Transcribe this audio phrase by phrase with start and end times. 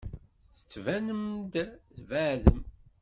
[0.53, 1.53] Tettbanem-d
[1.95, 2.59] tbeɛdem.